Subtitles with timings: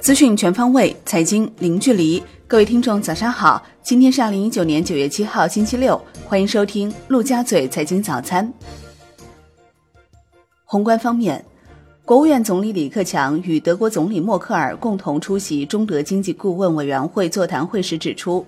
[0.00, 2.22] 资讯全方位，财经零距离。
[2.46, 3.62] 各位听众，早上好！
[3.82, 8.52] 今天是二零一九年九月七号，星期六，欢迎收听陆家嘴财经早餐。
[10.64, 11.42] 宏观方面，
[12.04, 18.44] 国务院总理李克强与德国总理默克尔共同出席中德经济顾问委员会座谈会时指出，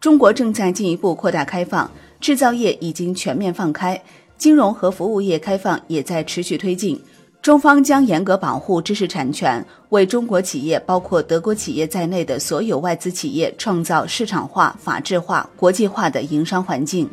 [0.00, 1.90] 中国正在进一步扩大开放，
[2.20, 4.02] 制造业已经全面放开，
[4.36, 7.00] 金融和服务业开放也在持续推进。
[7.46, 17.08] 中方将严格保护知识产权，为中国企业，包括德国企业在内的所有外资企业创造市场化、法治化、国际化的营商环境。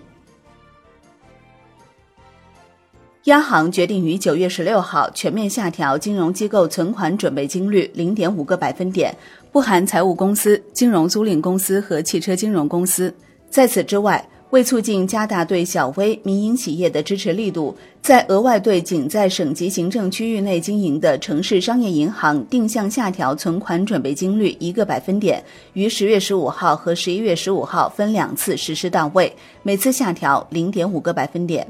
[3.25, 9.15] 央行决定于九月十六号全面下调金融机构存款准备金率零点五个百分点，
[9.51, 13.13] 不含财务公司、金融租赁公司和汽车金融公司。
[13.51, 25.43] 在此之外，为促进加大对小微民营企业的支持力度，在额外对仅在省级行政区域内经营的城市商业银行定向下调存款准备金率一个百分点，
[25.73, 31.67] 于十月十五号和十一月十五号分两次实施到位，每次下调零点五个百分点。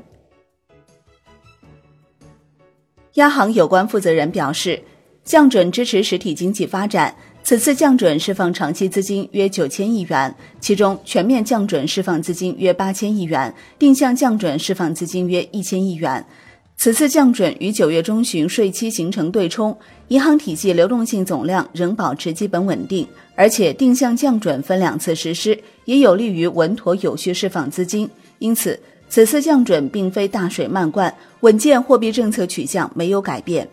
[3.13, 4.83] 央行有关负责人表示，
[5.23, 7.15] 降准支持实体经济发展。
[7.43, 16.25] 此次降准释放长期资金约九千亿元，其中全面降准释放资金约八千亿元，定向降准释放资金约一千亿元。
[16.77, 19.77] 此次降准与九月中旬税期形成对冲，
[20.07, 23.05] 银行体系流动性总量仍保持基本稳定，
[23.35, 28.09] 而且定向降准分两次实施，也有利于稳妥有序释放资金。
[28.39, 33.67] 因此，此次降准并非大水漫灌，稳健货币政策取向没有改变。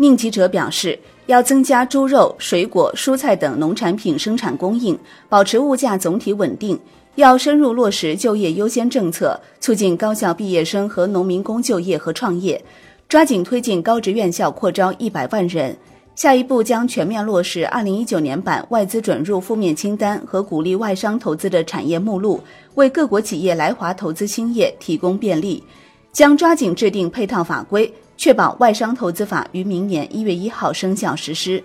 [0.00, 4.98] 宁吉喆表示，要增加猪肉、水果、蔬菜等农产品生产供应，
[5.28, 6.74] 保持物价总体稳定；
[7.16, 12.64] 要深入落实就业优先政策，促进高校毕业生和农民工就业和创业，
[13.10, 15.76] 抓紧推进高职院校扩招一百万人。
[16.16, 22.40] 下一步将全面落实二零一九年版外资准入负面清单和鼓励外商投资的产业目录，
[22.74, 25.62] 为各国企业来华投资兴业提供便利。
[26.12, 27.92] 将抓紧制定配套法规。
[28.20, 31.64] 确保外商投资法于明年一月一号生效实施。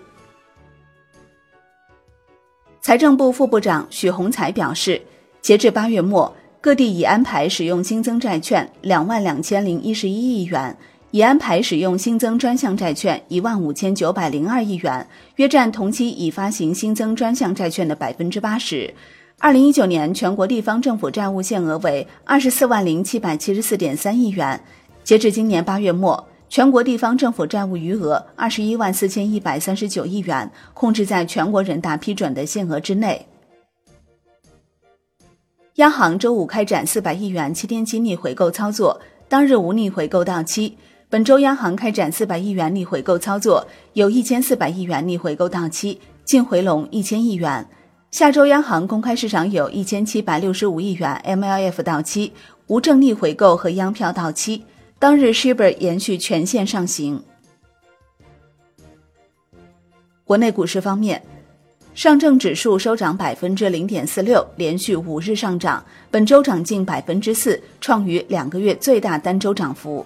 [2.80, 5.02] 财政部副部长许宏才表示，
[5.42, 10.74] 截至八月末，各地已安排使用新增债券两万两千零一十一亿元，
[11.12, 15.06] 已安排使用新增专项债券一万五千九百零二亿元，
[15.36, 18.94] 约占同期已发行新增专项债券的百分之八十。
[19.40, 24.58] 二零一九年全国地方政府债务限额为二十四万零七百七十四点三亿元，
[25.04, 26.26] 截至今年八月末。
[26.48, 33.28] 全国地方政府债务余额二十一万四千一百三十九亿元，控制在全国人大批准的限额之内。
[35.76, 40.78] 央行周五开展四百亿元七天期逆回购操作，当日无逆回购到期。
[41.10, 47.68] 本周央行开展四百亿元逆回购操作，有一千四百亿元逆回购到期，净回笼一千亿元。
[48.12, 52.32] 下周央行公开市场有一千七百六十五亿元 MLF 到期，
[52.68, 54.64] 无正逆回购和央票到期。
[55.06, 57.24] 当日 Shibor 延续全线上行。
[60.24, 61.22] 国内股市方面，
[61.94, 70.04] 上证指数收涨百分之零点四六，连续五日上涨，本周涨近百分之四，创于两个月最大单周涨幅。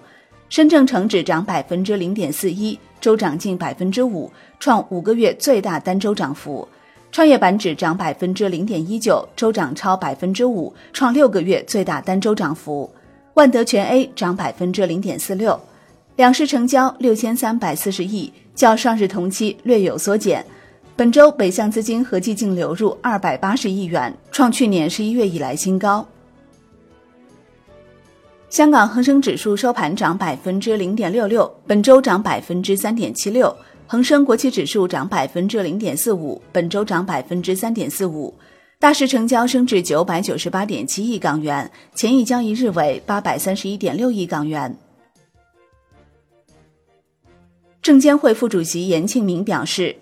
[0.49, 4.29] 深证成指涨百分之零点四一，周涨近百分之五，
[4.59, 6.67] 创五个月最大单周涨幅。
[7.09, 12.93] 创业板指涨百分之零点一九，周涨超百分之五，创六个月最大单周涨幅。
[13.39, 15.57] 万德全 A 涨百分之零点四六，
[16.17, 20.45] 两市成交六千三百四十亿，较上日同期略有缩减。
[20.97, 26.05] 本周北向资金合计净流入二百八十亿元，创去年十一月以来新高。
[28.49, 33.55] 香港恒生指数收盘涨百分之零点六六，本周涨百分之三点七六。
[33.87, 38.33] 恒生国企指数涨百分之零点四五，本周涨百分之三点四五。
[38.81, 44.73] 大市成交升至九百九十八点七亿港元，前一交易日为八百三十一点六亿港元。
[47.81, 49.93] 证监会副主席严庆明表示，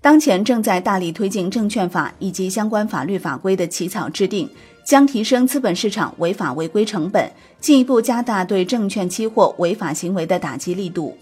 [0.00, 4.48] 当前正在大力推进证券法以及相关法律法规的起草制定，
[4.84, 7.28] 将提升资本市场违法违规成本，
[7.58, 11.18] 进一步加大对证券期货违法行为的打击力度。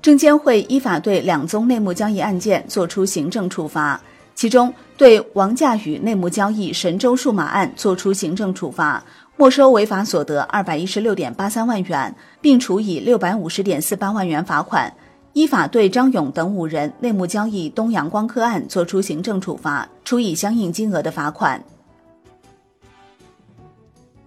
[0.00, 4.00] 证监会依法对两宗内幕交易案件作出行政处罚，
[4.34, 9.02] 其中对王驾宇内幕交易神州数码案作出行政处罚，
[9.36, 14.88] 没收违法所得二百一十六点八三万元，并处以六百五十点四八万元罚款；
[15.32, 21.62] 依法对张勇等五人内幕交易东阳光科案作出行政处罚，处以相应金额的罚款。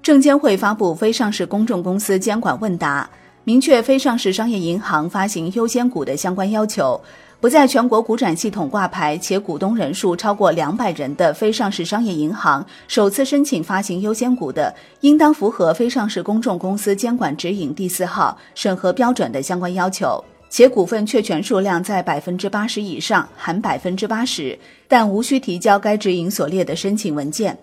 [0.04, 3.10] 证监会发布非上市公众公司监管问答，
[3.44, 7.00] 明确非上市商业银行发行优先股的相关要求。
[7.40, 24.56] 不在全国股转系统挂牌且股东人数超过两百人的非上市商业银行，首次申请发行优先股的，应当符合非上市公众公司监管指引第四号审核标准的相关要求，且股份确权数量在百分之八十以上（含百分之八十），
[24.88, 27.58] 但无需提交该指引所列的申请文件。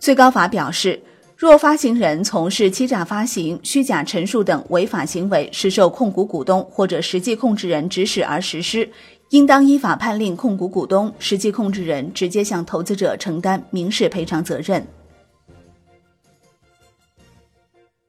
[0.00, 1.02] 最高法表示。
[1.36, 8.88] 若发行人从事欺诈发行、虚假陈述等违法行为，是受控股股东或者实际控制人指使而实施，
[9.30, 14.86] 应当依法判令控股股东、实际控制人直接向投资者承担民事赔偿责任。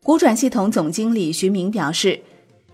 [0.04, 2.22] 股转系统总经理徐明表示，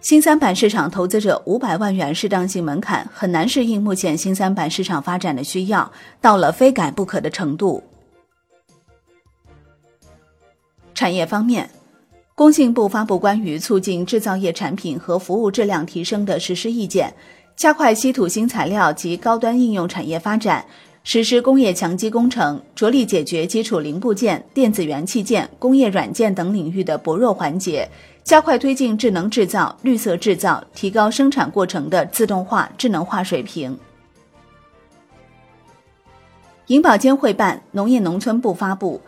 [0.02, 5.90] 新三板市场投资者五百万元适当性门槛很难适应目前新三板市场发展的需要，
[6.20, 7.82] 到了非改不可的程度。
[11.02, 11.68] 产业方面，
[12.36, 17.12] 工信部发布关于促进制造业产品和服务质量提升的实施意见，
[17.56, 20.64] 加快稀土新材料及高端应用产业发展，
[21.04, 27.90] 实施工业强基工程，着力解决基础零部件、电子元器件、工业软件等领域的薄弱环节，
[28.24, 33.76] 加快推进智能制造、绿色制造，提高生产过程的自动化、智能化水平。
[36.68, 39.02] 银保监会办，农业农村部发布。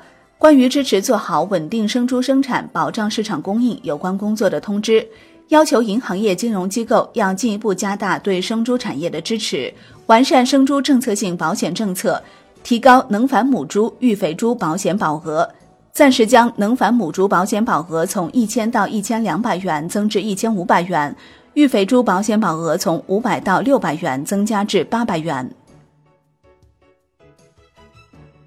[0.44, 5.08] 关于支持做好稳定生猪生产、保障市场供应有关工作的通知，
[5.48, 9.74] 要求银行业金融机构要进一步加大对生猪产业的支持，
[10.08, 12.22] 完善生猪政策性保险政策，
[12.62, 15.50] 提高能繁母猪、育肥猪保险保额，
[15.94, 21.16] 暂时将能繁母猪保险保额从一千到一千两百元增至一千五百元，
[21.54, 25.50] 育肥猪保险保额从五百到六百元增加至八百元。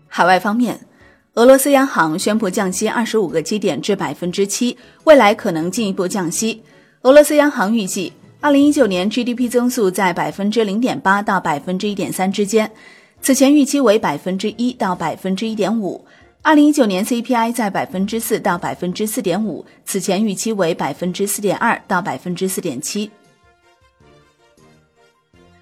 [0.09, 0.79] 海外方面。
[1.37, 4.75] 俄罗斯央行宣布降息二十五个基点至百分之七，
[5.05, 6.63] 未来可能进一步降息。
[7.03, 8.11] 俄罗斯央行预计，
[8.41, 12.71] 二零一九年 GDP 增速在百分之零点八到百分之一点三之间，
[13.21, 16.03] 此前预期为百分之一到百分之一点五。
[16.41, 23.11] 二零一九年 CPI 在百分之四到百分之四点五，此前预期为百分之四点二到百分之四点七。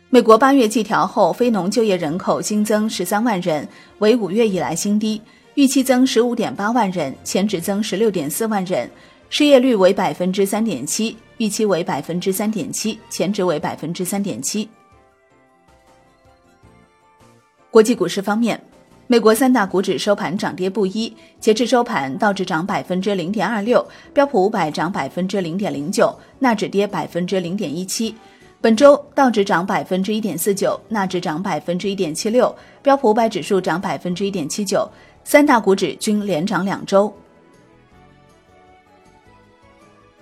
[0.08, 3.66] 美国八月季调后非农就业人口新增十三万人，
[3.98, 5.20] 为五月以来新低。
[5.54, 8.90] 预期增十五点八万人，前值增十六点四万人，
[9.30, 14.68] 失业率为百分之三点七，预期为百分之三点七，前值为百分之三点七。
[17.70, 18.60] 国际股市方面，
[19.06, 28.12] 美国三大股指收盘涨跌不一，截至收盘，道指涨百分之零点二六，标普五百涨百分之零点零九，纳指跌百分之零点一七。
[28.60, 32.52] 本周道指涨百分之一点四九，纳指涨百分之一点七六，
[32.82, 34.90] 标普五百指数涨百分之一点七九。
[35.24, 37.12] 三大股指均连涨两周。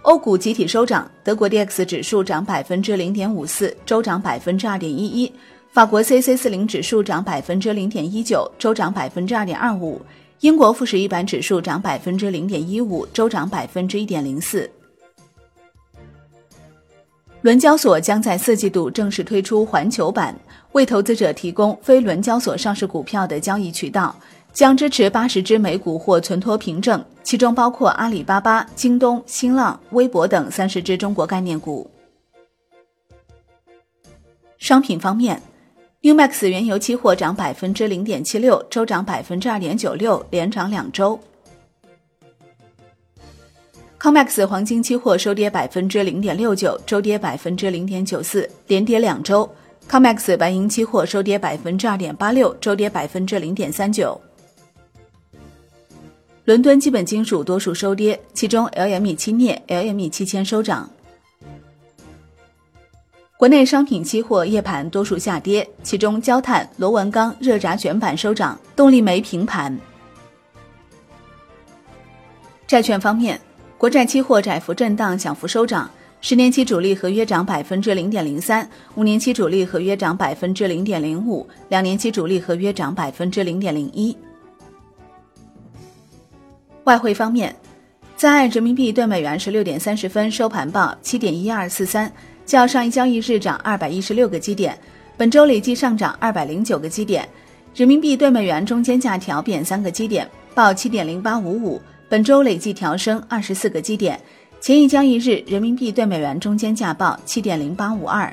[0.02, 5.30] 欧股集体收涨，德国 D X 指数涨百分之零点五四，周涨百分之二点一一；
[5.72, 10.00] 法国 C C 四零指数涨百分之零点一九，周涨百分之二点二五；
[10.40, 14.70] 英国富时一百指数涨百分之零点一五，周涨百分之一点零四。
[17.42, 20.36] 伦交所将在四季度正式推出环球版，
[20.72, 24.14] 为投资者提供非伦交所上市股票的交易渠道。
[24.52, 31.90] 将支持八十只美股或存托凭证，其中包括阿里巴巴、京东、新浪、微博等三十只中国概念股。
[34.58, 35.40] 商品方面
[36.02, 41.18] ，New Max 原油期货涨百分之零点七六，周涨百分之二点九六，连涨两周。
[43.98, 49.48] Comex 黄金期货收跌百分之零点六九，周跌百分之零点九四，连跌两周。
[49.88, 54.20] Comex 白银期货收跌百分之二点八六，周跌百分之零点三九。
[56.44, 60.90] 伦敦基本金属多数收跌，其中 LME 期镍、LME 期铅收涨。
[63.36, 69.78] 国内商品期货夜盘多数下跌，其中焦炭、螺纹钢、热轧卷板收涨，动力煤平盘。
[72.66, 73.40] 债券方面，
[73.78, 75.88] 国债期货窄幅震荡，小幅收涨，
[76.20, 84.16] 十年期主力合约涨百分之零点零三，五年期主力合约涨百分之零点零五，两年期主力合约涨百分之零点零一。
[86.84, 87.54] 外汇方面，
[88.16, 92.10] 在岸人民币兑美元十六点三十分收盘报七点一二四三，
[92.44, 94.76] 较上一交易日涨二百一十六个基点，
[95.16, 97.28] 本周累计上涨二百零九个基点。
[97.74, 104.20] 人民币兑美元中间价调贬三个基点，报七点零八五五，本周累计调升二十四个基点。
[104.60, 108.32] 前一交易日人民币兑美元中间价报七点零八五二。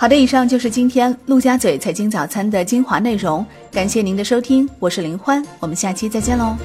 [0.00, 6.56] 好的，以上就是今天陆家嘴财经早餐的精华内容，感谢您的收听，我是林欢，我们下期再见喽。